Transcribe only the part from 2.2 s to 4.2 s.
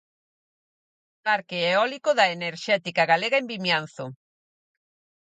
enerxética galega en Vimianzo.